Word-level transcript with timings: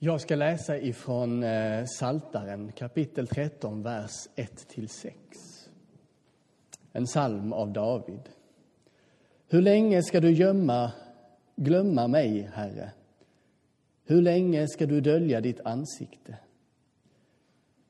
Jag 0.00 0.20
ska 0.20 0.36
läsa 0.36 0.78
ifrån 0.78 1.42
eh, 1.42 1.84
Saltaren 1.84 2.72
kapitel 2.72 3.26
13, 3.26 3.82
vers 3.82 4.10
1-6. 4.36 5.12
En 6.92 7.04
psalm 7.04 7.52
av 7.52 7.72
David. 7.72 8.20
Hur 9.48 9.62
länge 9.62 10.02
ska 10.02 10.20
du 10.20 10.30
gömma, 10.30 10.92
glömma 11.56 12.08
mig, 12.08 12.50
Herre? 12.54 12.90
Hur 14.04 14.22
länge 14.22 14.68
ska 14.68 14.86
du 14.86 15.00
dölja 15.00 15.40
ditt 15.40 15.60
ansikte? 15.60 16.36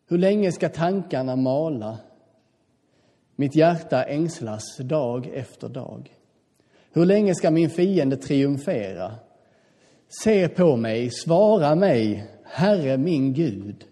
Hur 0.07 0.19
länge 0.19 0.53
ska 0.53 0.69
tankarna 0.69 1.37
mala? 1.37 1.99
Mitt 3.37 3.55
hjärta 3.55 4.05
ängslas 4.05 4.77
dag 4.77 5.27
efter 5.35 5.69
dag. 5.69 6.17
Hur 6.93 7.07
länge 7.07 7.35
ska 7.35 7.51
min 7.51 7.71
fiende 7.71 8.17
triumfera? 8.17 9.15
Se 10.09 10.49
på 10.49 10.77
mig, 10.77 11.11
svara 11.11 11.75
mig, 11.75 12.27
Herre 12.45 12.97
min 12.97 13.35
Gud. 13.35 13.85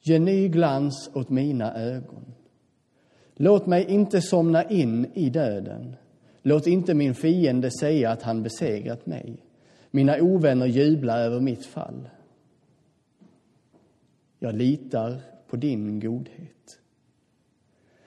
Ge 0.00 0.18
ny 0.18 0.48
glans 0.48 1.10
åt 1.14 1.28
mina 1.28 1.74
ögon. 1.74 2.34
Låt 3.34 3.66
mig 3.66 3.84
inte 3.84 4.20
somna 4.20 4.64
in 4.64 5.06
i 5.14 5.30
döden. 5.30 5.96
Låt 6.42 6.66
inte 6.66 6.94
min 6.94 7.14
fiende 7.14 7.70
säga 7.70 8.10
att 8.10 8.22
han 8.22 8.42
besegrat 8.42 9.06
mig. 9.06 9.36
Mina 9.90 10.16
ovänner 10.20 10.66
jublar 10.66 11.20
över 11.20 11.40
mitt 11.40 11.66
fall. 11.66 12.08
Jag 14.38 14.54
litar 14.54 15.20
på 15.48 15.56
din 15.56 16.00
godhet. 16.00 16.78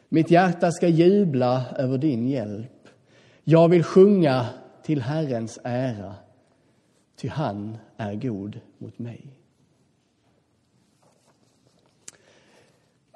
Mitt 0.10 0.32
hjärta 0.32 0.72
ska 0.72 0.88
jubla 0.88 1.66
över 1.78 1.98
din 1.98 2.28
hjälp. 2.28 2.88
Jag 3.44 3.70
vill 3.70 3.84
sjunga 3.84 4.46
till 4.84 5.02
Herrens 5.02 5.60
ära 5.64 6.16
ty 7.18 7.28
han 7.28 7.78
är 7.98 8.16
god 8.16 8.60
mot 8.78 9.00
mig. 9.00 9.28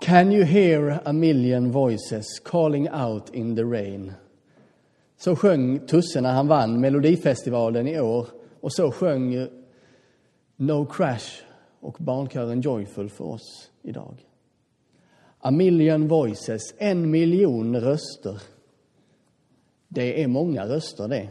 Can 0.01 0.31
you 0.31 0.43
hear 0.43 0.99
a 1.05 1.13
million 1.13 1.71
voices 1.71 2.39
calling 2.39 2.89
out 2.89 3.35
in 3.35 3.55
the 3.55 3.63
rain? 3.63 4.13
Så 5.17 5.35
sjöng 5.35 5.79
Tusse 5.79 6.21
när 6.21 6.33
han 6.33 6.47
vann 6.47 6.81
Melodifestivalen 6.81 7.87
i 7.87 7.99
år 7.99 8.27
och 8.61 8.73
så 8.73 8.91
sjöng 8.91 9.47
No 10.55 10.85
Crash 10.85 11.43
och 11.79 11.97
barnkören 11.99 12.61
Joyful 12.61 13.09
för 13.09 13.25
oss 13.25 13.71
idag. 13.81 14.27
A 15.39 15.51
million 15.51 16.07
voices, 16.07 16.61
en 16.77 17.11
miljon 17.11 17.79
röster. 17.79 18.41
Det 19.87 20.23
är 20.23 20.27
många 20.27 20.65
röster 20.65 21.07
det. 21.07 21.29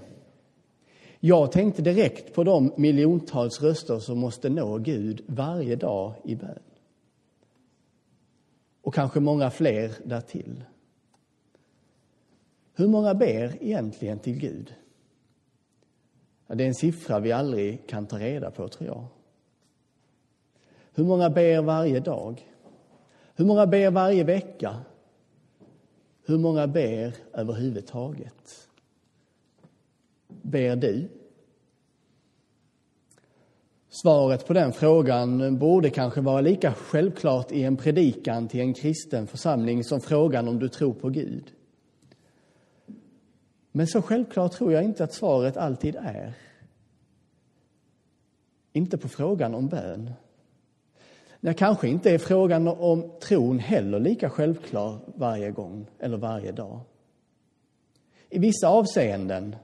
Jag 1.23 1.53
tänkte 1.53 1.83
direkt 1.83 2.35
på 2.35 2.45
de 2.45 2.73
miljontals 2.77 3.63
röster 3.63 3.99
som 3.99 4.19
måste 4.19 4.49
nå 4.49 4.79
Gud 4.79 5.25
varje 5.27 5.77
dag 5.77 6.15
i 6.25 6.35
bön. 6.35 6.59
Och 8.83 8.95
kanske 8.95 9.21
många 9.21 9.51
fler 9.51 9.93
därtill. 10.05 10.65
Hur 12.75 12.89
många 12.89 13.15
ber 13.15 13.63
egentligen 13.63 14.19
till 14.19 14.39
Gud? 14.39 14.75
Ja, 16.47 16.55
det 16.55 16.65
är 16.65 16.69
en 16.69 16.75
siffra 16.75 17.21
vi 17.21 17.33
aldrig 17.33 17.87
kan 17.87 18.07
ta 18.07 18.19
reda 18.19 18.51
på, 18.51 18.69
tror 18.69 18.89
jag. 18.89 19.07
Hur 20.95 21.05
många 21.05 21.31
ber 21.31 21.63
varje 21.63 22.01
dag? 22.01 22.51
Hur 23.35 23.45
många 23.45 23.67
ber 23.67 23.91
varje 23.91 24.25
vecka? 24.25 24.77
Hur 26.27 26.39
många 26.39 26.67
ber 26.67 27.15
överhuvudtaget? 27.33 28.70
Ber 30.43 30.77
du? 30.77 31.09
Svaret 33.89 34.47
på 34.47 34.53
den 34.53 34.73
frågan 34.73 35.59
borde 35.59 35.91
kanske 35.91 36.21
vara 36.21 36.41
lika 36.41 36.75
självklart 36.75 37.53
i 37.53 37.63
en 37.63 37.77
predikan 37.77 38.49
till 38.49 38.61
en 38.61 38.75
kristen 38.75 39.27
församling 39.27 39.85
som 39.85 40.01
frågan 40.01 40.49
om 40.49 40.59
du 40.59 40.69
tror 40.69 40.93
på 40.93 41.09
Gud. 41.09 41.53
Men 43.73 43.87
så 43.87 44.03
självklart 44.03 44.53
tror 44.53 44.73
jag 44.73 44.85
inte 44.85 45.05
att 45.05 45.15
svaret 45.15 45.57
alltid 45.57 45.97
är. 45.97 46.35
Inte 48.73 48.99
på 48.99 49.09
frågan 49.09 49.55
om 49.55 49.69
bön. 49.69 50.11
Nej, 51.41 51.55
kanske 51.55 51.89
inte 51.89 52.11
är 52.11 52.19
frågan 52.19 52.69
om 52.69 53.13
tron 53.21 53.59
heller 53.59 54.01
lika 54.01 54.31
självklar 54.31 54.99
varje 55.15 55.51
gång 55.51 55.87
eller 55.99 56.17
varje 56.17 56.53
dag. 56.53 56.81
I 58.31 58.39
vissa 58.39 58.69
avseenden 58.69 59.57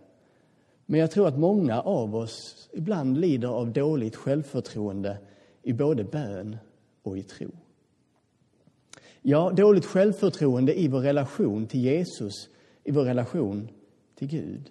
men 0.87 1.01
jag 1.01 1.11
tror 1.11 1.29
att 1.29 1.39
många 1.39 1.81
av 1.81 2.17
oss 2.17 2.69
ibland 2.73 3.19
lider 3.19 3.49
av 3.49 3.73
dåligt 3.73 4.17
självförtroende 4.17 5.19
i 5.63 5.73
både 5.73 6.05
bön 6.05 6.57
och 7.03 7.19
i 7.19 7.23
tro. 7.23 7.51
Ja, 9.23 9.51
dåligt 9.51 9.85
självförtroende 9.85 10.81
i 10.81 10.89
vår 10.89 11.01
relation 11.01 11.67
till 11.67 11.81
Jesus, 11.81 12.49
i 12.85 12.91
vår 12.91 13.05
relation 13.05 13.69
till 14.15 14.29
Gud. 14.29 14.71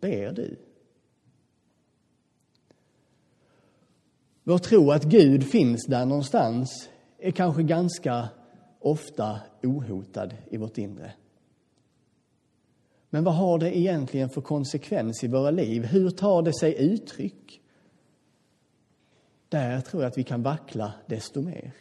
Ber 0.00 0.32
du? 0.32 0.56
Vår 4.44 4.58
tro 4.58 4.90
att 4.90 5.04
Gud 5.04 5.44
finns 5.44 5.86
där 5.86 6.06
någonstans 6.06 6.88
är 7.18 7.30
kanske 7.30 7.62
ganska 7.62 8.28
ofta 8.78 9.40
ohotad 9.62 10.34
i 10.50 10.56
vårt 10.56 10.78
inre. 10.78 11.12
Men 13.10 13.24
vad 13.24 13.34
har 13.34 13.58
det 13.58 13.78
egentligen 13.78 14.28
för 14.28 14.40
konsekvens 14.40 15.24
i 15.24 15.28
våra 15.28 15.50
liv? 15.50 15.84
Hur 15.84 16.10
tar 16.10 16.42
det 16.42 16.58
sig 16.58 16.76
uttryck? 16.78 17.60
Där 19.48 19.80
tror 19.80 20.02
jag 20.02 20.10
att 20.10 20.18
vi 20.18 20.24
kan 20.24 20.42
vackla 20.42 20.92
desto 21.06 21.40
mer. 21.40 21.72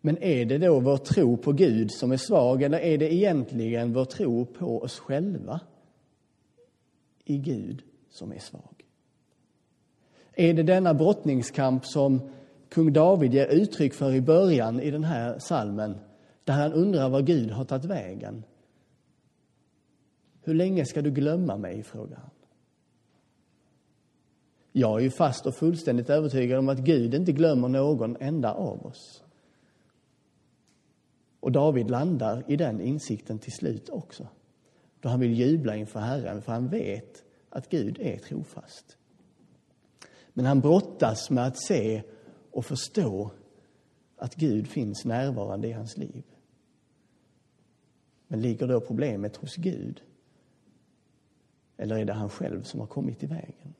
Men 0.00 0.22
är 0.22 0.44
det 0.44 0.58
då 0.58 0.80
vår 0.80 0.96
tro 0.96 1.36
på 1.36 1.52
Gud 1.52 1.92
som 1.92 2.12
är 2.12 2.16
svag 2.16 2.62
eller 2.62 2.78
är 2.78 2.98
det 2.98 3.14
egentligen 3.14 3.92
vår 3.92 4.04
tro 4.04 4.46
på 4.46 4.82
oss 4.82 4.98
själva 4.98 5.60
i 7.24 7.38
Gud 7.38 7.82
som 8.10 8.32
är 8.32 8.38
svag? 8.38 8.84
Är 10.32 10.54
det 10.54 10.62
denna 10.62 10.94
brottningskamp 10.94 11.86
som 11.86 12.20
kung 12.68 12.92
David 12.92 13.34
ger 13.34 13.46
uttryck 13.46 13.94
för 13.94 14.14
i 14.14 14.20
början 14.20 14.80
i 14.80 14.90
den 14.90 15.04
här 15.04 15.38
salmen 15.38 15.94
där 16.44 16.54
han 16.54 16.72
undrar 16.72 17.08
var 17.08 17.22
Gud 17.22 17.50
har 17.50 17.64
tagit 17.64 17.84
vägen? 17.84 18.44
Hur 20.42 20.54
länge 20.54 20.86
ska 20.86 21.02
du 21.02 21.10
glömma 21.10 21.56
mig? 21.56 21.82
frågar 21.82 22.16
han. 22.16 22.30
Jag 24.72 24.98
är 24.98 25.02
ju 25.02 25.10
fast 25.10 25.46
och 25.46 25.54
fullständigt 25.54 26.10
övertygad 26.10 26.58
om 26.58 26.68
att 26.68 26.78
Gud 26.78 27.14
inte 27.14 27.32
glömmer 27.32 27.68
någon 27.68 28.16
enda 28.20 28.52
av 28.54 28.86
oss. 28.86 29.24
Och 31.40 31.52
David 31.52 31.90
landar 31.90 32.44
i 32.48 32.56
den 32.56 32.80
insikten 32.80 33.38
till 33.38 33.52
slut 33.52 33.88
också. 33.88 34.28
Då 35.00 35.08
han 35.08 35.20
vill 35.20 35.38
jubla 35.38 35.76
inför 35.76 36.00
Herren, 36.00 36.42
för 36.42 36.52
han 36.52 36.68
vet 36.68 37.24
att 37.50 37.68
Gud 37.68 37.98
är 38.00 38.18
trofast. 38.18 38.96
Men 40.32 40.44
han 40.44 40.60
brottas 40.60 41.30
med 41.30 41.46
att 41.46 41.62
se 41.62 42.02
och 42.50 42.64
förstå 42.64 43.30
att 44.16 44.34
Gud 44.34 44.68
finns 44.68 45.04
närvarande 45.04 45.68
i 45.68 45.72
hans 45.72 45.96
liv. 45.96 46.24
Men 48.26 48.42
ligger 48.42 48.66
då 48.66 48.80
problemet 48.80 49.36
hos 49.36 49.56
Gud? 49.56 50.02
Eller 51.82 51.98
är 51.98 52.04
det 52.04 52.12
han 52.12 52.28
själv 52.28 52.62
som 52.62 52.80
har 52.80 52.86
kommit 52.86 53.22
i 53.22 53.26
vägen? 53.26 53.74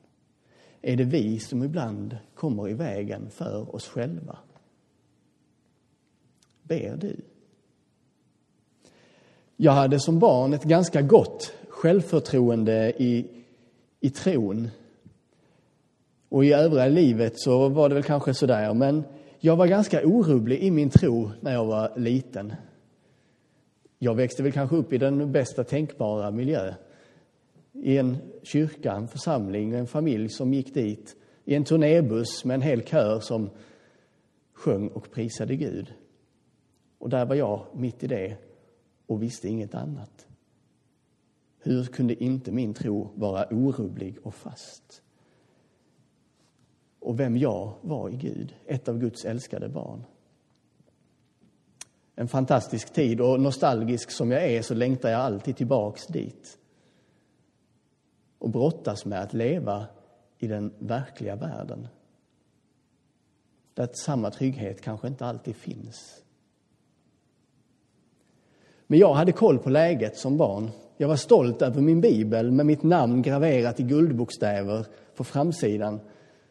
Är 0.81 0.97
det 0.97 1.03
vi 1.03 1.39
som 1.39 1.63
ibland 1.63 2.17
kommer 2.35 2.69
i 2.69 2.73
vägen 2.73 3.29
för 3.29 3.75
oss 3.75 3.87
själva? 3.87 4.37
Ber 6.63 6.97
du? 6.97 7.15
Jag 9.57 9.71
hade 9.71 9.99
som 9.99 10.19
barn 10.19 10.53
ett 10.53 10.63
ganska 10.63 11.01
gott 11.01 11.53
självförtroende 11.69 12.93
i, 12.97 13.27
i 13.99 14.09
tron. 14.09 14.69
Och 16.29 16.45
i 16.45 16.53
övriga 16.53 16.87
livet 16.87 17.39
så 17.39 17.69
var 17.69 17.89
det 17.89 17.95
väl 17.95 18.03
kanske 18.03 18.33
sådär, 18.33 18.73
men 18.73 19.03
jag 19.39 19.55
var 19.55 19.67
ganska 19.67 20.05
orubblig 20.05 20.59
i 20.59 20.71
min 20.71 20.89
tro 20.89 21.31
när 21.41 21.53
jag 21.53 21.65
var 21.65 21.91
liten. 21.95 22.53
Jag 23.99 24.15
växte 24.15 24.43
väl 24.43 24.51
kanske 24.51 24.75
upp 24.75 24.93
i 24.93 24.97
den 24.97 25.31
bästa 25.31 25.63
tänkbara 25.63 26.31
miljö 26.31 26.73
i 27.73 27.97
en 27.97 28.17
kyrka, 28.43 28.91
en 28.91 29.07
församling, 29.07 29.73
en 29.73 29.87
familj 29.87 30.29
som 30.29 30.53
gick 30.53 30.73
dit 30.73 31.15
i 31.45 31.55
en 31.55 31.63
turnébuss 31.63 32.45
med 32.45 32.55
en 32.55 32.61
hel 32.61 32.83
kör 32.83 33.19
som 33.19 33.49
sjöng 34.53 34.87
och 34.87 35.11
prisade 35.11 35.55
Gud. 35.55 35.93
Och 36.97 37.09
där 37.09 37.25
var 37.25 37.35
jag 37.35 37.65
mitt 37.73 38.03
i 38.03 38.07
det 38.07 38.37
och 39.07 39.23
visste 39.23 39.47
inget 39.47 39.75
annat. 39.75 40.27
Hur 41.59 41.85
kunde 41.85 42.23
inte 42.23 42.51
min 42.51 42.73
tro 42.73 43.09
vara 43.15 43.47
orubblig 43.51 44.17
och 44.23 44.35
fast? 44.35 45.01
Och 46.99 47.19
vem 47.19 47.37
jag 47.37 47.73
var 47.81 48.09
i 48.09 48.15
Gud, 48.15 48.55
ett 48.65 48.89
av 48.89 48.99
Guds 48.99 49.25
älskade 49.25 49.69
barn. 49.69 50.03
En 52.15 52.27
fantastisk 52.27 52.93
tid 52.93 53.21
och 53.21 53.39
nostalgisk 53.39 54.11
som 54.11 54.31
jag 54.31 54.43
är 54.43 54.61
så 54.61 54.73
längtar 54.73 55.09
jag 55.09 55.21
alltid 55.21 55.57
tillbaks 55.57 56.07
dit 56.07 56.57
och 58.43 58.49
brottas 58.49 59.05
med 59.05 59.21
att 59.21 59.33
leva 59.33 59.85
i 60.37 60.47
den 60.47 60.73
verkliga 60.79 61.35
världen. 61.35 61.87
Där 63.73 63.89
samma 63.93 64.31
trygghet 64.31 64.81
kanske 64.81 65.07
inte 65.07 65.25
alltid 65.25 65.55
finns. 65.55 66.21
Men 68.87 68.99
jag 68.99 69.13
hade 69.13 69.31
koll 69.31 69.59
på 69.59 69.69
läget 69.69 70.17
som 70.17 70.37
barn. 70.37 70.71
Jag 70.97 71.07
var 71.07 71.15
stolt 71.15 71.61
över 71.61 71.81
min 71.81 72.01
bibel 72.01 72.51
med 72.51 72.65
mitt 72.65 72.83
namn 72.83 73.21
graverat 73.21 73.79
i 73.79 73.83
guldbokstäver 73.83 74.85
på 75.15 75.23
framsidan 75.23 75.99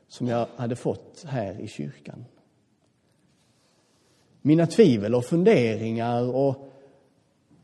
som 0.09 0.27
jag 0.27 0.47
hade 0.56 0.77
fått 0.77 1.25
här 1.27 1.61
i 1.61 1.69
kyrkan. 1.69 2.25
Mina 4.43 4.67
tvivel 4.67 5.15
och 5.15 5.25
funderingar 5.25 6.35
och 6.35 6.73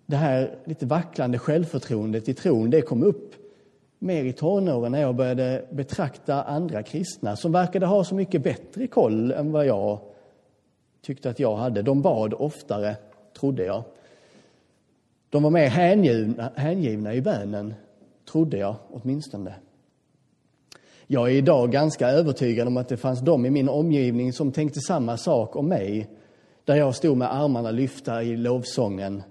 det 0.07 0.17
här 0.17 0.59
lite 0.65 0.87
vacklande 0.87 1.39
självförtroendet 1.39 2.29
i 2.29 2.35
tron, 2.35 2.71
det 2.71 2.83
kom 2.83 3.03
upp 3.03 3.48
mer 3.99 4.25
i 4.25 4.33
tonåren 4.33 4.93
när 4.93 5.01
jag 5.01 5.15
började 5.15 5.65
betrakta 5.71 6.43
andra 6.43 6.83
kristna 6.83 7.37
som 7.37 7.53
verkade 7.53 7.87
ha 7.87 8.05
så 8.05 8.15
mycket 8.15 8.43
bättre 8.43 8.87
koll 8.87 9.31
än 9.33 9.53
vad 9.53 9.67
jag 9.67 9.99
tyckte 11.03 11.31
att 11.31 11.41
jag 11.41 11.57
hade. 11.57 11.83
De 11.83 12.03
bad 12.03 12.35
oftare, 12.35 12.97
trodde 13.39 13.65
jag. 13.65 13.83
De 15.31 15.43
var 15.43 15.51
mer 15.51 15.67
hängivna, 15.67 16.51
hängivna 16.55 17.15
i 17.15 17.23
bönen, 17.23 17.75
trodde 18.33 18.59
jag 18.59 18.77
åtminstone. 18.91 19.55
Jag 21.07 21.31
är 21.31 21.35
idag 21.35 21.73
ganska 21.73 22.09
övertygad 22.09 22.69
om 22.69 22.77
att 22.77 22.89
det 22.89 22.97
fanns 22.97 23.21
de 23.21 23.47
i 23.47 23.51
min 23.51 23.69
omgivning 23.69 24.33
som 24.33 24.53
tänkte 24.53 24.81
samma 24.81 25.17
sak 25.17 25.57
om 25.57 25.69
mig, 25.69 26.09
där 26.65 26.77
jag 26.77 26.95
stod 26.95 27.17
med 27.17 27.35
armarna 27.35 27.71
lyfta 27.71 28.23
i 28.23 28.37
lovsången 28.37 29.23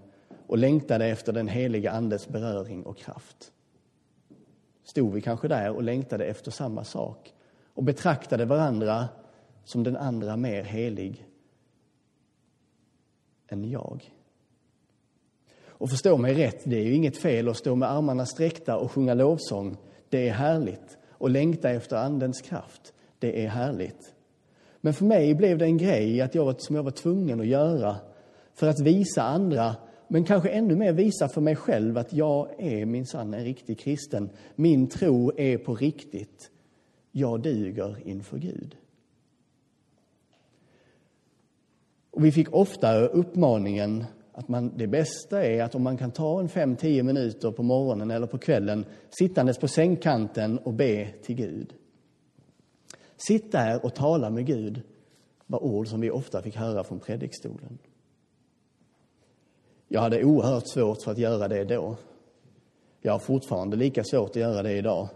och 0.47 0.57
längtade 0.57 1.05
efter 1.05 1.33
den 1.33 1.47
heliga 1.47 1.91
Andes 1.91 2.27
beröring 2.27 2.83
och 2.83 2.97
kraft. 2.97 3.51
Stod 4.89 5.13
vi 5.13 5.21
kanske 5.21 5.47
där 5.47 5.75
och 5.75 5.83
längtade 5.83 6.25
efter 6.25 6.51
samma 6.51 6.83
sak 6.83 7.33
och 7.73 7.83
betraktade 7.83 8.45
varandra 8.45 9.07
som 9.63 9.83
den 9.83 9.97
andra 9.97 10.37
mer 10.37 10.63
helig 10.63 11.27
än 13.47 13.69
jag. 13.69 14.13
Och 15.67 15.89
förstå 15.89 16.17
mig 16.17 16.33
rätt, 16.33 16.61
det 16.63 16.75
är 16.75 16.83
ju 16.83 16.93
inget 16.93 17.17
fel 17.17 17.49
att 17.49 17.57
stå 17.57 17.75
med 17.75 17.91
armarna 17.91 18.25
sträckta 18.25 18.77
och 18.77 18.91
sjunga 18.91 19.13
lovsång. 19.13 19.77
Det 20.09 20.29
är 20.29 20.33
härligt. 20.33 20.97
Och 21.11 21.29
längta 21.29 21.69
efter 21.69 21.95
Andens 21.95 22.41
kraft, 22.41 22.93
det 23.19 23.45
är 23.45 23.47
härligt. 23.47 24.13
Men 24.81 24.93
för 24.93 25.05
mig 25.05 25.35
blev 25.35 25.57
det 25.57 25.65
en 25.65 25.77
grej 25.77 26.21
att 26.21 26.35
jag, 26.35 26.61
som 26.61 26.75
jag 26.75 26.83
var 26.83 26.91
tvungen 26.91 27.39
att 27.39 27.47
göra 27.47 27.95
för 28.53 28.67
att 28.67 28.79
visa 28.79 29.23
andra, 29.23 29.75
men 30.07 30.23
kanske 30.23 30.49
ännu 30.49 30.75
mer 30.75 30.93
visa 30.93 31.27
för 31.27 31.41
mig 31.41 31.55
själv 31.55 31.97
att 31.97 32.13
jag 32.13 32.49
är 32.57 32.85
minsann 32.85 33.33
en 33.33 33.43
riktig 33.43 33.79
kristen. 33.79 34.29
Min 34.55 34.87
tro 34.87 35.31
är 35.37 35.57
på 35.57 35.75
riktigt. 35.75 36.51
Jag 37.11 37.41
duger 37.41 38.07
inför 38.07 38.37
Gud. 38.37 38.77
Och 42.11 42.25
vi 42.25 42.31
fick 42.31 42.53
ofta 42.53 43.05
uppmaningen 43.05 44.05
att 44.31 44.47
man, 44.47 44.77
det 44.77 44.87
bästa 44.87 45.43
är 45.43 45.63
att 45.63 45.75
om 45.75 45.83
man 45.83 45.97
kan 45.97 46.11
ta 46.11 46.39
en 46.39 46.49
fem, 46.49 46.75
tio 46.75 47.03
minuter 47.03 47.51
på 47.51 47.63
morgonen 47.63 48.11
eller 48.11 48.27
på 48.27 48.37
kvällen 48.37 48.85
sittandes 49.09 49.57
på 49.57 49.67
sängkanten 49.67 50.57
och 50.57 50.73
be 50.73 51.07
till 51.23 51.35
Gud. 51.35 51.73
Sitt 53.17 53.51
där 53.51 53.85
och 53.85 53.95
tala 53.95 54.29
med 54.29 54.45
Gud 54.45 54.81
var 55.45 55.63
ord 55.63 55.87
som 55.87 56.01
vi 56.01 56.11
ofta 56.11 56.41
fick 56.41 56.55
höra 56.55 56.83
från 56.83 56.99
predikstolen. 56.99 57.77
Jag 59.87 60.01
hade 60.01 60.23
oerhört 60.23 60.67
svårt 60.67 61.01
för 61.01 61.11
att 61.11 61.17
göra 61.17 61.47
det 61.47 61.63
då. 61.63 61.95
Jag 63.01 63.11
har 63.11 63.19
fortfarande 63.19 63.77
lika 63.77 64.03
svårt 64.03 64.29
att 64.29 64.35
göra 64.35 64.63
det 64.63 64.73
idag. 64.73 65.09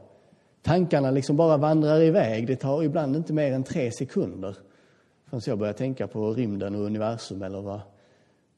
Tankarna 0.62 1.12
liksom 1.12 1.38
bara 1.38 1.58
vandrar 1.58 2.02
iväg. 2.02 2.48
Det 2.48 2.56
tar 2.56 2.84
ibland 2.84 3.16
inte 3.16 3.34
mer 3.34 3.54
än 3.54 3.64
tre 3.64 3.92
sekunder 3.92 4.56
förrän 5.26 5.42
jag 5.46 5.58
börjar 5.58 5.74
tänka 5.74 6.08
på 6.08 6.34
rymden 6.34 6.76
och 6.76 6.82
universum 6.82 7.42
eller 7.42 7.62
vad, 7.62 7.80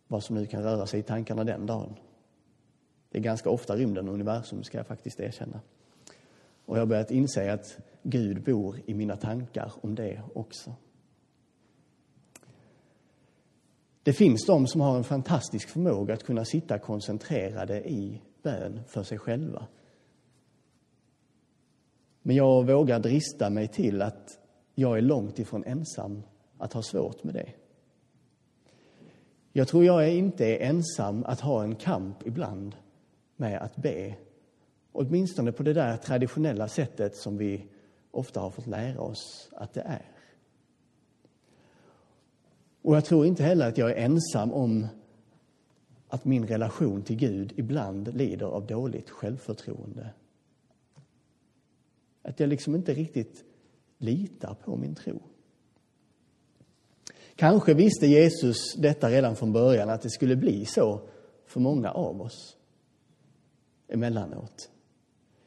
vad 0.07 0.23
som 0.23 0.35
nu 0.35 0.45
kan 0.45 0.63
röra 0.63 0.85
sig 0.85 0.99
i 0.99 1.03
tankarna 1.03 1.43
den 1.43 1.65
dagen. 1.65 1.95
Det 3.11 3.17
är 3.17 3.21
ganska 3.21 3.49
ofta 3.49 3.75
rymden 3.75 4.07
och 4.07 4.13
universum, 4.13 4.63
ska 4.63 4.77
jag 4.77 4.87
faktiskt 4.87 5.19
erkänna. 5.19 5.59
Och 6.65 6.77
jag 6.77 6.81
har 6.81 6.85
börjat 6.85 7.11
inse 7.11 7.53
att 7.53 7.77
Gud 8.03 8.43
bor 8.43 8.75
i 8.85 8.93
mina 8.93 9.15
tankar 9.15 9.71
om 9.81 9.95
det 9.95 10.21
också. 10.33 10.73
Det 14.03 14.13
finns 14.13 14.45
de 14.45 14.67
som 14.67 14.81
har 14.81 14.97
en 14.97 15.03
fantastisk 15.03 15.69
förmåga 15.69 16.13
att 16.13 16.23
kunna 16.23 16.45
sitta 16.45 16.79
koncentrerade 16.79 17.89
i 17.89 18.21
bön 18.41 18.81
för 18.87 19.03
sig 19.03 19.17
själva. 19.17 19.67
Men 22.21 22.35
jag 22.35 22.67
vågar 22.67 22.99
drista 22.99 23.49
mig 23.49 23.67
till 23.67 24.01
att 24.01 24.39
jag 24.75 24.97
är 24.97 25.01
långt 25.01 25.39
ifrån 25.39 25.63
ensam 25.63 26.23
att 26.57 26.73
ha 26.73 26.81
svårt 26.81 27.23
med 27.23 27.33
det. 27.33 27.49
Jag 29.51 29.67
tror 29.67 29.85
jag 29.85 30.13
inte 30.13 30.45
är 30.45 30.69
ensam 30.69 31.23
att 31.23 31.39
ha 31.39 31.63
en 31.63 31.75
kamp 31.75 32.27
ibland 32.27 32.75
med 33.35 33.61
att 33.61 33.75
be. 33.75 34.15
Åtminstone 34.91 35.51
på 35.51 35.63
det 35.63 35.73
där 35.73 35.97
traditionella 35.97 36.67
sättet 36.67 37.15
som 37.15 37.37
vi 37.37 37.65
ofta 38.11 38.39
har 38.39 38.49
fått 38.49 38.67
lära 38.67 39.01
oss 39.01 39.49
att 39.51 39.73
det 39.73 39.81
är. 39.81 40.12
Och 42.83 42.95
jag 42.95 43.05
tror 43.05 43.25
inte 43.25 43.43
heller 43.43 43.67
att 43.67 43.77
jag 43.77 43.91
är 43.91 43.95
ensam 43.95 44.53
om 44.53 44.87
att 46.07 46.25
min 46.25 46.47
relation 46.47 47.01
till 47.01 47.15
Gud 47.15 47.53
ibland 47.55 48.15
lider 48.15 48.45
av 48.45 48.67
dåligt 48.67 49.09
självförtroende. 49.09 50.09
Att 52.21 52.39
jag 52.39 52.49
liksom 52.49 52.75
inte 52.75 52.93
riktigt 52.93 53.43
litar 53.97 54.53
på 54.53 54.75
min 54.75 54.95
tro. 54.95 55.21
Kanske 57.35 57.73
visste 57.73 58.07
Jesus 58.07 58.75
detta 58.77 59.09
redan 59.09 59.35
från 59.35 59.53
början, 59.53 59.89
att 59.89 60.01
det 60.01 60.09
skulle 60.09 60.35
bli 60.35 60.65
så 60.65 61.01
för 61.45 61.59
många 61.59 61.91
av 61.91 62.21
oss 62.21 62.57
emellanåt. 63.87 64.69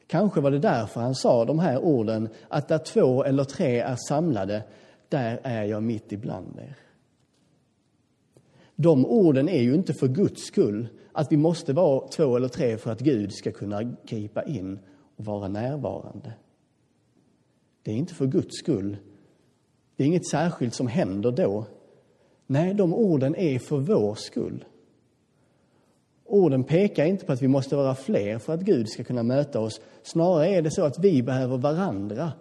Kanske 0.06 0.40
var 0.40 0.50
det 0.50 0.58
därför 0.58 1.00
han 1.00 1.14
sa 1.14 1.44
de 1.44 1.58
här 1.58 1.78
orden, 1.78 2.28
att 2.48 2.68
där 2.68 2.78
två 2.78 3.24
eller 3.24 3.44
tre 3.44 3.80
är 3.80 3.96
samlade, 4.08 4.62
där 5.08 5.40
är 5.42 5.64
jag 5.64 5.82
mitt 5.82 6.12
ibland 6.12 6.58
er. 6.58 6.85
De 8.76 9.06
orden 9.06 9.49
är 9.49 9.62
ju 9.62 9.75
inte 9.75 9.94
för 9.94 10.08
Guds 10.08 10.46
skull, 10.46 10.88
att 11.12 11.32
vi 11.32 11.37
måste 11.37 11.73
vara 11.73 12.08
två 12.08 12.37
eller 12.37 12.49
tre 12.49 12.76
för 12.76 12.93
att 12.93 13.00
Gud 13.00 13.32
ska 13.32 13.52
kunna 13.52 13.82
gripa 13.82 14.43
in 14.43 14.78
och 15.17 15.25
vara 15.25 15.49
närvarande. 15.49 16.32
Det 17.82 17.90
är 17.90 17.94
inte 17.96 18.14
för 18.14 18.26
Guds 18.26 18.58
skull. 18.58 18.96
Det 19.96 20.03
är 20.03 20.06
inget 20.06 20.29
särskilt 20.29 20.74
som 20.74 20.86
händer 20.86 21.32
då. 21.32 21.67
Nej, 22.46 22.74
de 22.74 22.94
orden 22.94 23.34
är 23.36 23.58
för 23.58 23.79
vår 23.79 24.15
skull. 24.15 24.65
Orden 26.24 26.65
pekar 26.65 27.05
inte 27.05 27.27
på 27.27 27.32
att 27.32 27.43
vi 27.43 27.48
måste 27.48 27.77
vara 27.77 27.94
fler 27.94 28.39
för 28.39 28.55
att 28.55 28.60
Gud 28.60 28.89
ska 28.89 29.05
kunna 29.05 29.22
möta 29.22 29.60
oss. 29.60 29.81
Snarare 30.03 30.48
är 30.48 30.62
det 30.62 30.70
så 30.70 30.84
att 30.84 30.98
vi 30.98 31.22
behöver 31.22 31.56
varandra 31.56 32.32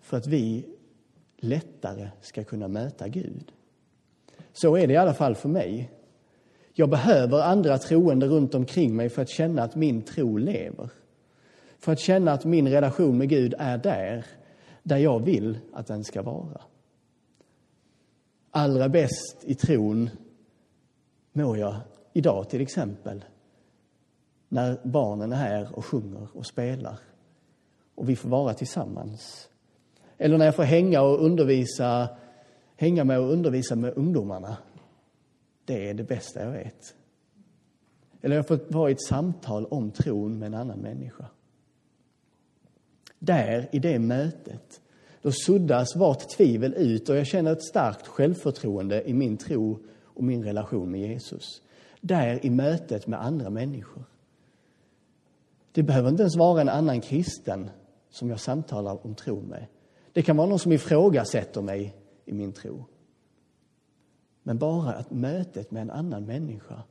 för 0.00 0.16
att 0.16 0.26
vi 0.26 0.66
lättare 1.36 2.08
ska 2.20 2.44
kunna 2.44 2.68
möta 2.68 3.08
Gud. 3.08 3.52
Så 4.52 4.76
är 4.76 4.86
det 4.86 4.92
i 4.92 4.96
alla 4.96 5.14
fall 5.14 5.34
för 5.34 5.48
mig. 5.48 5.90
Jag 6.72 6.90
behöver 6.90 7.42
andra 7.42 7.78
troende 7.78 8.26
runt 8.26 8.54
omkring 8.54 8.96
mig 8.96 9.08
för 9.08 9.22
att 9.22 9.28
känna 9.28 9.62
att 9.62 9.74
min 9.74 10.02
tro 10.02 10.36
lever. 10.36 10.90
För 11.78 11.92
att 11.92 12.00
känna 12.00 12.32
att 12.32 12.44
min 12.44 12.68
relation 12.68 13.18
med 13.18 13.28
Gud 13.28 13.54
är 13.58 13.78
där, 13.78 14.26
där 14.82 14.96
jag 14.96 15.24
vill 15.24 15.58
att 15.72 15.86
den 15.86 16.04
ska 16.04 16.22
vara. 16.22 16.60
Allra 18.50 18.88
bäst 18.88 19.36
i 19.42 19.54
tron 19.54 20.10
mår 21.32 21.58
jag 21.58 21.74
idag 22.12 22.48
till 22.50 22.60
exempel 22.60 23.24
när 24.48 24.80
barnen 24.82 25.32
är 25.32 25.36
här 25.36 25.68
och 25.72 25.84
sjunger 25.84 26.28
och 26.34 26.46
spelar 26.46 26.98
och 27.94 28.08
vi 28.08 28.16
får 28.16 28.28
vara 28.28 28.54
tillsammans. 28.54 29.48
Eller 30.18 30.38
när 30.38 30.44
jag 30.44 30.56
får 30.56 30.62
hänga 30.62 31.02
och 31.02 31.24
undervisa, 31.24 32.08
hänga 32.80 33.04
med 33.04 33.20
och 33.20 33.32
undervisa 33.32 33.76
med 33.76 33.92
ungdomarna. 33.96 34.56
Det 35.64 35.88
är 35.88 35.94
det 35.94 36.04
bästa 36.04 36.44
jag 36.44 36.50
vet. 36.50 36.94
Eller 38.20 38.36
jag 38.36 38.48
får 38.48 38.60
vara 38.68 38.90
i 38.90 38.92
ett 38.92 39.02
samtal 39.02 39.66
om 39.66 39.90
tron 39.90 40.38
med 40.38 40.46
en 40.46 40.54
annan 40.54 40.78
människa. 40.78 41.26
Där, 43.18 43.68
i 43.72 43.78
det 43.78 43.98
mötet, 43.98 44.80
då 45.22 45.32
suddas 45.32 45.96
vart 45.96 46.28
tvivel 46.28 46.74
ut 46.74 47.08
och 47.08 47.16
jag 47.16 47.26
känner 47.26 47.52
ett 47.52 47.64
starkt 47.64 48.06
självförtroende 48.06 49.08
i 49.08 49.14
min 49.14 49.36
tro 49.36 49.78
och 50.04 50.24
min 50.24 50.44
relation 50.44 50.90
med 50.90 51.00
Jesus. 51.00 51.62
Där 52.00 52.46
i 52.46 52.50
mötet 52.50 53.06
med 53.06 53.24
andra 53.24 53.50
människor. 53.50 54.04
Det 55.72 55.82
behöver 55.82 56.08
inte 56.08 56.22
ens 56.22 56.36
vara 56.36 56.60
en 56.60 56.68
annan 56.68 57.00
kristen 57.00 57.70
som 58.10 58.30
jag 58.30 58.40
samtalar 58.40 59.06
om 59.06 59.14
tro 59.14 59.42
med. 59.42 59.66
Det 60.12 60.22
kan 60.22 60.36
vara 60.36 60.48
någon 60.48 60.58
som 60.58 60.72
ifrågasätter 60.72 61.62
mig 61.62 61.99
i 62.30 62.34
min 62.34 62.52
tro. 62.52 62.84
Men 64.42 64.58
bara 64.58 64.92
att 64.92 65.10
mötet 65.10 65.70
med 65.70 65.82
en 65.82 65.90
annan 65.90 66.26
människa 66.26 66.82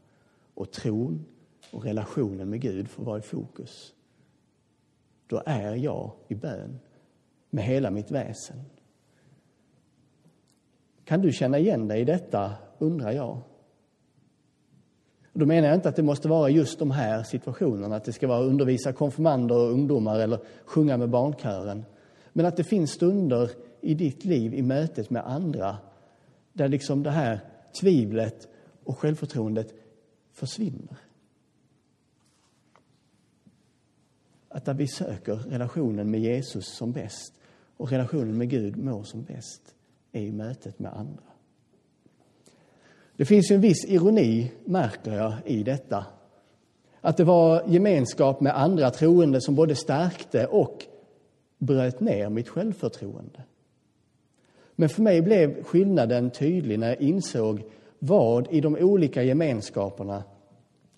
och 0.54 0.72
tron 0.72 1.26
och 1.72 1.84
relationen 1.84 2.50
med 2.50 2.62
Gud 2.62 2.90
får 2.90 3.04
vara 3.04 3.18
i 3.18 3.22
fokus. 3.22 3.94
Då 5.28 5.42
är 5.46 5.76
jag 5.76 6.12
i 6.28 6.36
bön 6.36 6.80
med 7.50 7.64
hela 7.64 7.92
mitt 7.92 8.12
väsen. 8.12 8.60
Kan 11.06 11.22
du 11.22 11.32
känna 11.32 11.60
igen 11.60 11.88
dig 11.88 12.02
i 12.02 12.06
detta, 12.06 12.54
undrar 12.78 13.12
jag. 13.12 13.42
Då 15.34 15.46
menar 15.46 15.68
jag 15.68 15.78
inte 15.78 15.90
att 15.90 15.96
det 15.96 16.04
måste 16.04 16.28
vara 16.28 16.50
just 16.50 16.80
de 16.80 16.92
här 16.92 17.24
situationerna, 17.24 17.96
att 17.96 18.04
det 18.04 18.14
ska 18.14 18.28
vara 18.28 18.44
undervisa 18.44 18.94
konfirmander 18.94 19.56
och 19.56 19.72
ungdomar 19.72 20.20
eller 20.20 20.40
sjunga 20.66 20.98
med 20.98 21.10
barnkören. 21.10 21.86
Men 22.34 22.46
att 22.46 22.58
det 22.58 22.64
finns 22.64 22.92
stunder 22.92 23.50
i 23.82 23.94
ditt 23.94 24.26
liv, 24.26 24.54
i 24.54 24.62
mötet 24.62 25.10
med 25.10 25.28
andra, 25.28 25.78
där 26.54 26.68
liksom 26.68 27.04
det 27.04 27.12
här 27.12 27.40
tvivlet 27.80 28.48
och 28.84 28.98
självförtroendet 28.98 29.74
försvinner. 30.32 30.98
Att 34.48 34.66
där 34.66 34.74
vi 34.74 34.88
söker 34.88 35.36
relationen 35.36 36.12
med 36.12 36.20
Jesus 36.20 36.78
som 36.78 36.92
bäst 36.92 37.34
och 37.78 37.92
relationen 37.92 38.38
med 38.38 38.50
Gud 38.50 38.78
mår 38.78 39.04
som 39.04 39.24
bäst 39.24 39.76
är 40.12 40.22
i 40.22 40.32
mötet 40.32 40.80
med 40.80 40.94
andra. 40.94 41.24
Det 43.16 43.26
finns 43.26 43.52
ju 43.52 43.56
en 43.56 43.62
viss 43.62 43.86
ironi, 43.86 44.52
märker 44.66 45.14
jag, 45.14 45.34
i 45.46 45.64
detta. 45.64 46.06
Att 47.02 47.18
det 47.18 47.24
var 47.24 47.64
gemenskap 47.68 48.42
med 48.42 48.58
andra 48.58 48.92
troende 48.92 49.42
som 49.42 49.56
både 49.56 49.76
stärkte 49.76 50.48
och 50.48 50.86
bröt 51.58 52.00
ner 52.00 52.30
mitt 52.30 52.50
självförtroende. 52.50 53.44
Men 54.80 54.90
för 54.90 55.02
mig 55.02 55.22
blev 55.22 55.64
skillnaden 55.64 56.30
tydlig 56.30 56.80
när 56.80 56.88
jag 56.88 57.02
insåg 57.02 57.64
vad 58.00 58.52
i 58.52 58.62
de 58.62 58.76
olika 58.76 59.24
gemenskaperna 59.24 60.24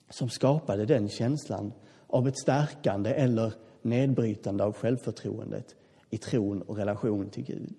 som 0.09 0.29
skapade 0.29 0.85
den 0.85 1.09
känslan 1.09 1.73
av 2.07 2.27
ett 2.27 2.37
stärkande 2.37 3.09
eller 3.09 3.53
nedbrytande 3.81 4.63
av 4.63 4.73
självförtroendet 4.73 5.75
i 6.09 6.17
tron 6.17 6.61
och 6.61 6.77
relation 6.77 7.29
till 7.29 7.43
Gud. 7.43 7.73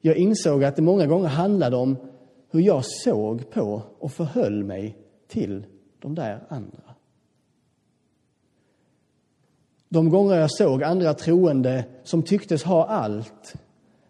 Jag 0.00 0.16
insåg 0.16 0.64
att 0.64 0.76
det 0.76 0.82
många 0.82 1.06
gånger 1.06 1.28
handlade 1.28 1.76
om 1.76 1.96
hur 2.50 2.60
jag 2.60 2.84
såg 2.84 3.50
på 3.50 3.82
och 3.98 4.12
förhöll 4.12 4.64
mig 4.64 4.96
till 5.28 5.66
de 5.98 6.14
där 6.14 6.44
andra. 6.48 6.94
De 9.88 10.08
gånger 10.08 10.34
jag 10.34 10.50
såg 10.50 10.82
andra 10.82 11.14
troende 11.14 11.84
som 12.02 12.22
tycktes 12.22 12.64
ha 12.64 12.86
allt, 12.86 13.54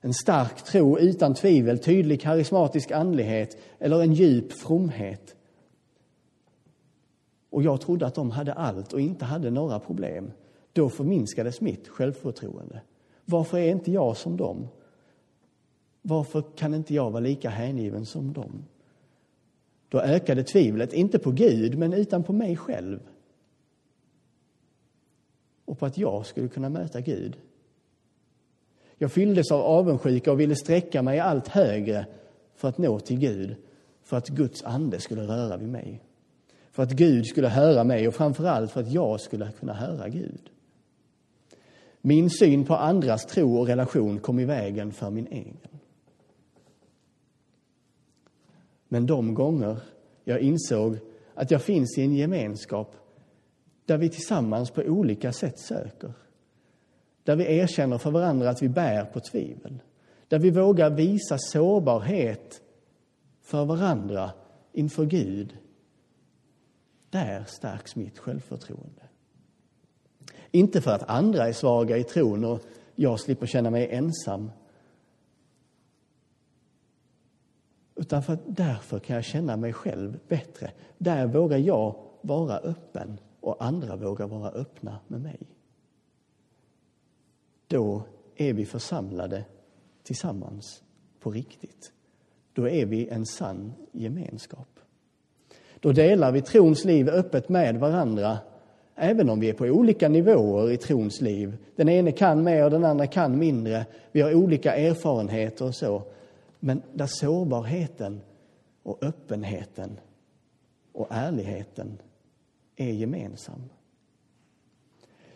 en 0.04 0.14
stark 0.14 0.64
tro 0.64 0.98
utan 0.98 1.34
tvivel, 1.34 1.78
tydlig 1.78 2.20
karismatisk 2.20 2.90
andlighet 2.90 3.56
eller 3.78 4.02
en 4.02 4.12
djup 4.12 4.52
fromhet. 4.52 5.36
Och 7.50 7.62
jag 7.62 7.80
trodde 7.80 8.06
att 8.06 8.14
de 8.14 8.30
hade 8.30 8.52
allt 8.52 8.92
och 8.92 9.00
inte 9.00 9.24
hade 9.24 9.50
några 9.50 9.78
problem. 9.78 10.30
Då 10.72 10.88
förminskades 10.88 11.60
mitt 11.60 11.88
självförtroende. 11.88 12.80
Varför 13.24 13.58
är 13.58 13.70
inte 13.70 13.92
jag 13.92 14.16
som 14.16 14.36
dem? 14.36 14.68
Varför 16.02 16.44
kan 16.56 16.74
inte 16.74 16.94
jag 16.94 17.10
vara 17.10 17.20
lika 17.20 17.50
hängiven 17.50 18.06
som 18.06 18.32
dem? 18.32 18.64
Då 19.88 20.00
ökade 20.00 20.44
tvivlet, 20.44 20.92
inte 20.92 21.18
på 21.18 21.30
Gud, 21.30 21.78
men 21.78 21.92
utan 21.92 22.22
på 22.22 22.32
mig 22.32 22.56
själv. 22.56 23.00
Och 25.64 25.78
på 25.78 25.86
att 25.86 25.98
jag 25.98 26.26
skulle 26.26 26.48
kunna 26.48 26.68
möta 26.68 27.00
Gud. 27.00 27.36
Jag 29.04 29.12
fylldes 29.12 29.50
av 29.50 29.60
avundsjuka 29.60 30.32
och 30.32 30.40
ville 30.40 30.56
sträcka 30.56 31.02
mig 31.02 31.20
allt 31.20 31.48
högre 31.48 32.06
för 32.54 32.68
att 32.68 32.78
nå 32.78 33.00
till 33.00 33.18
Gud, 33.18 33.56
för 34.02 34.16
att 34.16 34.28
Guds 34.28 34.64
ande 34.64 35.00
skulle 35.00 35.22
röra 35.22 35.56
vid 35.56 35.68
mig. 35.68 36.02
För 36.70 36.82
att 36.82 36.90
Gud 36.90 37.26
skulle 37.26 37.48
höra 37.48 37.84
mig 37.84 38.08
och 38.08 38.14
framför 38.14 38.44
allt 38.44 38.72
för 38.72 38.80
att 38.80 38.92
jag 38.92 39.20
skulle 39.20 39.52
kunna 39.60 39.72
höra 39.72 40.08
Gud. 40.08 40.50
Min 42.00 42.30
syn 42.30 42.64
på 42.64 42.74
andras 42.74 43.26
tro 43.26 43.58
och 43.58 43.66
relation 43.66 44.18
kom 44.18 44.40
i 44.40 44.44
vägen 44.44 44.92
för 44.92 45.10
min 45.10 45.26
egen. 45.26 45.80
Men 48.88 49.06
de 49.06 49.34
gånger 49.34 49.76
jag 50.24 50.40
insåg 50.40 50.98
att 51.34 51.50
jag 51.50 51.62
finns 51.62 51.98
i 51.98 52.02
en 52.02 52.14
gemenskap 52.14 52.96
där 53.84 53.98
vi 53.98 54.08
tillsammans 54.08 54.70
på 54.70 54.82
olika 54.82 55.32
sätt 55.32 55.58
söker. 55.58 56.12
Där 57.24 57.36
vi 57.36 57.58
erkänner 57.58 57.98
för 57.98 58.10
varandra 58.10 58.50
att 58.50 58.62
vi 58.62 58.68
bär 58.68 59.04
på 59.04 59.20
tvivel. 59.20 59.82
Där 60.28 60.38
vi 60.38 60.50
vågar 60.50 60.90
visa 60.90 61.38
sårbarhet 61.38 62.60
för 63.42 63.64
varandra 63.64 64.30
inför 64.72 65.04
Gud. 65.04 65.56
Där 67.10 67.44
stärks 67.44 67.96
mitt 67.96 68.18
självförtroende. 68.18 69.02
Inte 70.50 70.80
för 70.80 70.90
att 70.90 71.08
andra 71.08 71.48
är 71.48 71.52
svaga 71.52 71.96
i 71.96 72.04
tron 72.04 72.44
och 72.44 72.60
jag 72.94 73.20
slipper 73.20 73.46
känna 73.46 73.70
mig 73.70 73.88
ensam 73.90 74.50
Utan 77.94 78.22
för 78.22 78.32
att 78.32 78.56
därför 78.56 78.98
kan 78.98 79.16
jag 79.16 79.24
känna 79.24 79.56
mig 79.56 79.72
själv 79.72 80.18
bättre. 80.28 80.70
Där 80.98 81.26
vågar 81.26 81.58
jag 81.58 81.94
vara 82.20 82.58
öppen 82.58 83.18
och 83.40 83.64
andra 83.64 83.96
vågar 83.96 84.26
vara 84.26 84.50
öppna 84.50 84.98
med 85.08 85.20
mig. 85.20 85.38
Då 87.68 88.02
är 88.36 88.52
vi 88.52 88.66
församlade 88.66 89.44
tillsammans 90.02 90.82
på 91.20 91.30
riktigt. 91.30 91.92
Då 92.52 92.68
är 92.68 92.86
vi 92.86 93.08
en 93.08 93.26
sann 93.26 93.72
gemenskap. 93.92 94.68
Då 95.80 95.92
delar 95.92 96.32
vi 96.32 96.42
trons 96.42 96.84
liv 96.84 97.08
öppet 97.08 97.48
med 97.48 97.76
varandra 97.76 98.38
även 98.94 99.30
om 99.30 99.40
vi 99.40 99.48
är 99.48 99.54
på 99.54 99.64
olika 99.64 100.08
nivåer 100.08 100.70
i 100.70 100.76
trons 100.76 101.20
liv. 101.20 101.56
Den 101.76 101.88
ene 101.88 102.12
kan 102.12 102.44
mer 102.44 102.64
och 102.64 102.70
den 102.70 102.84
andra 102.84 103.06
kan 103.06 103.38
mindre. 103.38 103.86
Vi 104.12 104.20
har 104.20 104.34
olika 104.34 104.76
erfarenheter 104.76 105.64
och 105.64 105.74
så 105.74 106.02
men 106.60 106.82
där 106.92 107.06
sårbarheten 107.06 108.20
och 108.82 108.98
öppenheten 109.02 110.00
och 110.92 111.06
ärligheten 111.10 111.98
är 112.76 112.90
gemensam. 112.90 113.62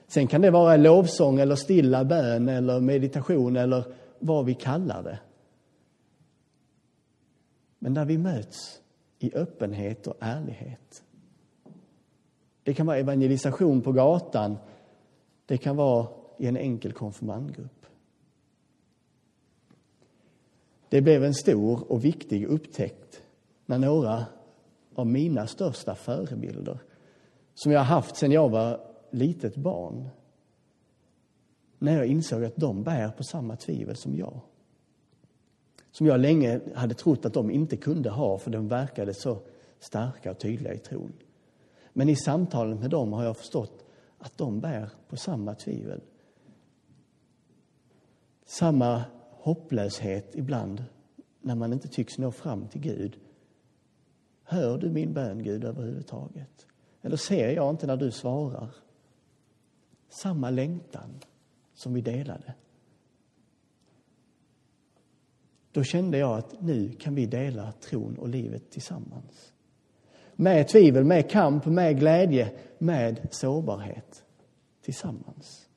Sen 0.09 0.27
kan 0.27 0.41
det 0.41 0.51
vara 0.51 0.77
lovsång 0.77 1.41
eller 1.41 1.55
stilla 1.55 2.05
bön 2.05 2.49
eller 2.49 2.81
meditation 2.81 3.57
eller 3.57 3.85
vad 4.19 4.45
vi 4.45 4.55
kallar 4.55 5.03
det. 5.03 5.19
Men 7.79 7.95
där 7.95 8.05
vi 8.05 8.19
möts 8.19 8.81
i 9.19 9.35
öppenhet 9.35 10.07
och 10.07 10.17
ärlighet. 10.21 11.03
Det 12.63 12.75
kan 12.75 12.87
vara 12.87 12.99
evangelisation 12.99 13.83
på 13.83 13.93
gatan. 13.93 14.57
Det 15.47 15.59
kan 15.59 15.77
vara 15.77 16.07
i 16.39 16.47
en 16.47 16.57
enkel 16.57 16.93
konfirmandgrupp. 16.93 17.87
Det 20.89 21.01
blev 21.01 21.25
en 21.25 21.35
stor 21.35 21.93
och 21.93 22.05
viktig 22.05 22.45
upptäckt 22.45 23.23
när 23.67 23.79
några 23.79 24.27
av 24.95 25.07
mina 25.07 25.47
största 25.47 25.95
förebilder 25.95 26.79
som 27.55 27.73
jag 27.73 27.81
haft 27.81 28.17
sedan 28.17 28.33
jag 28.33 28.49
var 28.49 28.88
litet 29.11 29.57
barn 29.57 30.09
när 31.79 31.97
jag 31.97 32.07
insåg 32.07 32.45
att 32.45 32.57
de 32.57 32.83
bär 32.83 33.11
på 33.11 33.25
samma 33.25 33.57
tvivel 33.57 33.97
som 33.97 34.17
jag. 34.17 34.41
Som 35.91 36.07
jag 36.07 36.21
länge 36.21 36.61
hade 36.75 36.95
trott 36.95 37.25
att 37.25 37.35
de 37.35 37.51
inte 37.51 37.77
kunde 37.77 38.11
ha 38.11 38.39
för 38.39 38.51
de 38.51 38.69
verkade 38.69 39.15
så 39.15 39.39
starka 39.79 40.31
och 40.31 40.39
tydliga 40.39 40.75
i 40.75 40.79
tron. 40.79 41.13
Men 41.93 42.09
i 42.09 42.17
samtalen 42.17 42.79
med 42.79 42.91
dem 42.91 43.13
har 43.13 43.25
jag 43.25 43.37
förstått 43.37 43.85
att 44.19 44.39
de 44.39 44.61
bär 44.61 44.91
på 45.09 45.17
samma 45.17 45.55
tvivel. 45.55 46.01
Samma 48.47 49.05
hopplöshet 49.31 50.37
ibland 50.37 50.85
när 51.41 51.55
man 51.55 51.73
inte 51.73 51.89
tycks 51.89 52.19
nå 52.19 52.33
fram 52.33 52.69
till 52.69 52.81
Gud. 52.81 53.17
Hör 54.43 54.79
du 54.79 54.91
min 54.91 55.13
bön, 55.13 55.43
Gud, 55.43 55.65
överhuvudtaget? 55.65 56.67
Eller 57.03 57.17
ser 57.17 57.51
jag 57.53 57.71
inte 57.71 57.87
när 57.87 57.97
du 57.97 58.11
svarar? 58.11 58.69
Samma 60.09 60.51
längtan 60.51 61.21
som 61.75 61.95
vi 61.95 62.01
delade. 62.01 62.55
Då 65.73 65.83
kände 65.83 66.19
jag 66.19 66.39
att 66.39 66.61
nu 66.61 66.93
kan 66.93 67.15
vi 67.15 67.27
dela 67.27 67.73
tron 67.73 68.19
och 68.19 68.29
livet 68.29 68.71
tillsammans. 68.71 69.53
Med 70.37 70.69
tvivel, 70.69 71.05
med 71.05 71.31
kamp, 71.31 71.67
med 71.67 71.99
glädje, 71.99 72.59
med 72.79 73.29
sårbarhet 73.31 74.25
tillsammans. 74.83 75.69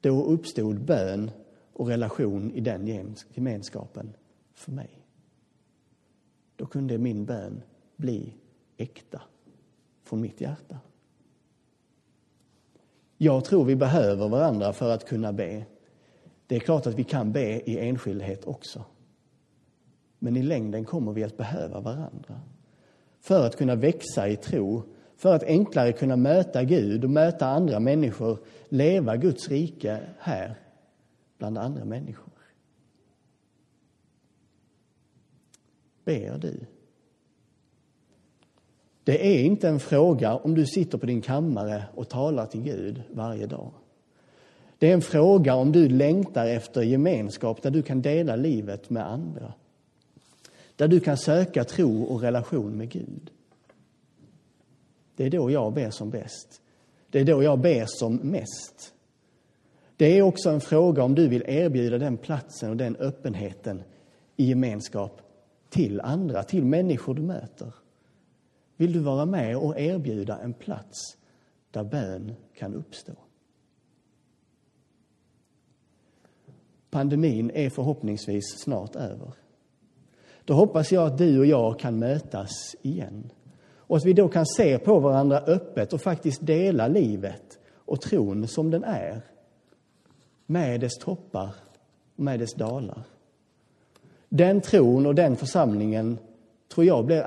Då 0.00 0.24
uppstod 0.24 0.84
bön 0.84 1.30
och 1.72 1.88
relation 1.88 2.50
i 2.50 2.60
den 2.60 3.14
gemenskapen 3.34 4.16
för 4.54 4.72
mig. 4.72 4.90
Då 6.56 6.66
kunde 6.66 6.98
min 6.98 7.24
bön 7.24 7.62
bli 7.96 8.34
äkta 8.76 9.22
från 10.04 10.20
mitt 10.20 10.40
hjärta. 10.40 10.78
Jag 13.20 13.44
tror 13.44 13.64
vi 13.64 13.76
behöver 13.76 14.28
varandra 14.28 14.72
för 14.72 14.90
att 14.90 15.08
kunna 15.08 15.32
be. 15.32 15.64
Det 16.46 16.56
är 16.56 16.60
klart 16.60 16.86
att 16.86 16.94
vi 16.94 17.04
kan 17.04 17.32
be 17.32 17.70
i 17.70 17.88
enskildhet 17.88 18.44
också. 18.44 18.84
Men 20.18 20.36
i 20.36 20.42
längden 20.42 20.84
kommer 20.84 21.12
vi 21.12 21.24
att 21.24 21.36
behöva 21.36 21.80
varandra. 21.80 22.40
För 23.20 23.46
att 23.46 23.56
kunna 23.56 23.74
växa 23.74 24.28
i 24.28 24.36
tro, 24.36 24.82
för 25.16 25.34
att 25.34 25.42
enklare 25.42 25.92
kunna 25.92 26.16
möta 26.16 26.64
Gud 26.64 27.04
och 27.04 27.10
möta 27.10 27.46
andra 27.46 27.80
människor, 27.80 28.38
leva 28.68 29.16
Guds 29.16 29.48
rike 29.48 30.00
här 30.18 30.54
bland 31.38 31.58
andra 31.58 31.84
människor. 31.84 32.32
Ber 36.04 36.38
du? 36.38 36.66
Det 39.08 39.26
är 39.26 39.44
inte 39.44 39.68
en 39.68 39.80
fråga 39.80 40.34
om 40.34 40.54
du 40.54 40.66
sitter 40.66 40.98
på 40.98 41.06
din 41.06 41.20
kammare 41.20 41.84
och 41.94 42.08
talar 42.08 42.46
till 42.46 42.62
Gud 42.62 43.02
varje 43.10 43.46
dag. 43.46 43.70
Det 44.78 44.90
är 44.90 44.94
en 44.94 45.02
fråga 45.02 45.54
om 45.54 45.72
du 45.72 45.88
längtar 45.88 46.46
efter 46.46 46.82
gemenskap 46.82 47.62
där 47.62 47.70
du 47.70 47.82
kan 47.82 48.02
dela 48.02 48.36
livet 48.36 48.90
med 48.90 49.10
andra. 49.10 49.52
Där 50.76 50.88
du 50.88 51.00
kan 51.00 51.16
söka 51.16 51.64
tro 51.64 52.02
och 52.02 52.20
relation 52.20 52.76
med 52.76 52.90
Gud. 52.90 53.30
Det 55.16 55.24
är 55.26 55.30
då 55.30 55.50
jag 55.50 55.72
ber 55.72 55.90
som 55.90 56.10
bäst. 56.10 56.60
Det 57.10 57.20
är 57.20 57.24
då 57.24 57.42
jag 57.42 57.58
ber 57.58 57.84
som 57.86 58.16
mest. 58.16 58.92
Det 59.96 60.18
är 60.18 60.22
också 60.22 60.50
en 60.50 60.60
fråga 60.60 61.02
om 61.02 61.14
du 61.14 61.28
vill 61.28 61.44
erbjuda 61.46 61.98
den 61.98 62.16
platsen 62.16 62.70
och 62.70 62.76
den 62.76 62.96
öppenheten 62.96 63.82
i 64.36 64.44
gemenskap 64.44 65.20
till 65.68 66.00
andra, 66.00 66.42
till 66.42 66.64
människor 66.64 67.14
du 67.14 67.22
möter. 67.22 67.72
Vill 68.78 68.92
du 68.92 68.98
vara 68.98 69.26
med 69.26 69.56
och 69.56 69.80
erbjuda 69.80 70.38
en 70.38 70.54
plats 70.54 71.16
där 71.70 71.84
bön 71.84 72.34
kan 72.54 72.74
uppstå? 72.74 73.12
Pandemin 76.90 77.50
är 77.50 77.70
förhoppningsvis 77.70 78.58
snart 78.58 78.96
över. 78.96 79.32
Då 80.44 80.54
hoppas 80.54 80.92
jag 80.92 81.06
att 81.06 81.18
du 81.18 81.38
och 81.38 81.46
jag 81.46 81.78
kan 81.78 81.98
mötas 81.98 82.76
igen 82.82 83.32
och 83.76 83.96
att 83.96 84.04
vi 84.04 84.12
då 84.12 84.28
kan 84.28 84.46
se 84.46 84.78
på 84.78 84.98
varandra 84.98 85.38
öppet 85.38 85.92
och 85.92 86.00
faktiskt 86.00 86.46
dela 86.46 86.88
livet 86.88 87.58
och 87.74 88.00
tron 88.00 88.48
som 88.48 88.70
den 88.70 88.84
är 88.84 89.22
med 90.46 90.80
dess 90.80 90.98
toppar 90.98 91.54
och 92.16 92.22
med 92.22 92.40
dess 92.40 92.54
dalar. 92.54 93.02
Den 94.28 94.60
tron 94.60 95.06
och 95.06 95.14
den 95.14 95.36
församlingen 95.36 96.18
tror 96.68 96.86
jag 96.86 97.06
blir 97.06 97.22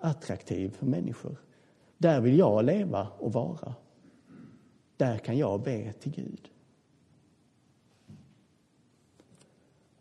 attraktiv 0.00 0.76
för 0.78 0.86
människor. 0.86 1.36
Där 1.98 2.20
vill 2.20 2.38
jag 2.38 2.64
leva 2.64 3.08
och 3.18 3.32
vara. 3.32 3.74
Där 4.96 5.18
kan 5.18 5.38
jag 5.38 5.62
be 5.62 5.92
till 5.92 6.12
Gud. 6.12 6.50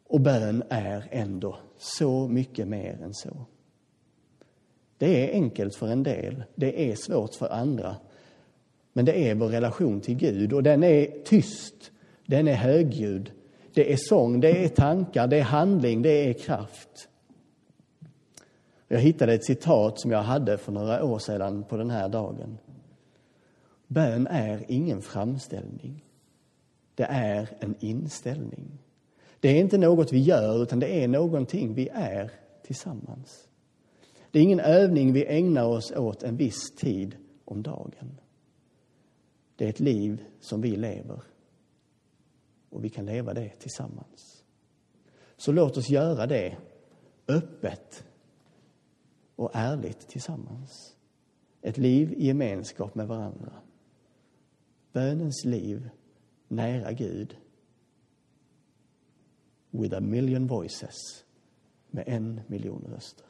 Och 0.04 0.22
bön 0.22 0.64
är 0.70 1.08
ändå 1.12 1.58
så 1.78 2.28
mycket 2.28 2.68
mer 2.68 3.00
än 3.04 3.14
så. 3.14 3.46
Det 4.98 5.30
är 5.30 5.34
enkelt 5.34 5.76
för 5.76 5.88
en 5.88 6.04
del, 6.04 6.44
det 6.56 6.92
är 6.92 6.96
svårt 6.96 7.36
för 7.36 7.50
andra. 7.50 7.96
Men 8.94 9.06
det 9.06 9.30
är 9.30 9.36
vår 9.36 9.48
relation 9.48 10.02
till 10.02 10.16
Gud 10.16 10.54
och 10.54 10.64
den 10.64 10.84
är 10.84 11.24
tyst, 11.26 11.92
den 12.26 12.48
är 12.48 12.56
högljudd. 12.56 13.32
Det 13.74 13.94
är 13.94 13.98
sång, 13.98 14.40
det 14.40 14.64
är 14.64 14.70
tankar, 14.70 15.28
det 15.28 15.38
är 15.38 15.44
handling, 15.44 16.02
det 16.02 16.30
är 16.30 16.34
kraft. 16.34 17.10
Jag 18.92 19.00
hittade 19.00 19.34
ett 19.34 19.46
citat 19.46 20.00
som 20.00 20.12
jag 20.12 20.24
hade 20.24 20.58
för 20.58 20.72
några 20.72 21.04
år 21.04 21.20
sedan 21.20 21.64
på 21.64 21.78
den 21.78 21.90
här 21.90 22.10
dagen. 22.10 22.58
Bön 23.88 24.28
är 24.28 24.66
ingen 24.68 25.02
framställning. 25.02 26.06
Det 26.96 27.04
är 27.04 27.50
en 27.60 27.76
inställning. 27.80 28.80
Det 29.40 29.50
är 29.50 29.60
inte 29.60 29.78
något 29.78 30.14
vi 30.14 30.20
gör, 30.20 30.64
utan 30.64 30.80
det 30.80 31.04
är 31.04 31.08
någonting 31.08 31.74
vi 31.74 31.90
är 31.94 32.32
tillsammans. 32.64 33.48
Det 34.32 34.40
är 34.40 34.44
ingen 34.44 34.60
övning 34.60 35.14
vi 35.14 35.26
ägnar 35.26 35.66
oss 35.66 35.92
åt 35.92 36.24
en 36.24 36.38
viss 36.38 36.76
tid 36.76 37.16
om 37.46 37.64
dagen. 37.64 38.20
Det 39.56 39.66
är 39.66 39.70
ett 39.70 39.80
liv 39.80 40.24
som 40.40 40.62
vi 40.62 40.76
lever 40.76 41.22
och 42.70 42.84
vi 42.84 42.90
kan 42.90 43.06
leva 43.06 43.34
det 43.34 43.50
tillsammans. 43.50 44.44
Så 45.38 45.52
låt 45.52 45.78
oss 45.78 45.90
göra 45.90 46.28
det 46.28 46.58
öppet 47.28 48.04
och 49.40 49.52
ärligt 49.54 50.08
tillsammans. 50.08 50.98
Ett 51.62 51.78
liv 51.78 52.14
i 52.14 52.26
gemenskap 52.26 52.96
med 52.96 53.08
varandra. 53.08 53.54
Bönens 54.92 55.46
liv 55.46 55.90
nära 56.48 56.92
Gud. 56.92 57.38
With 59.72 59.98
a 59.98 60.00
million 60.00 60.48
voices, 60.48 61.26
med 61.90 62.04
en 62.08 62.42
miljon 62.48 62.86
röster. 62.90 63.29